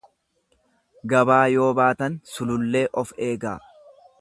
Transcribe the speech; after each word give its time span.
Gabaa 1.13 1.43
yoo 1.55 1.67
baatan 1.81 2.17
sulullee 2.37 2.85
of 3.03 3.13
eegaa. 3.29 3.57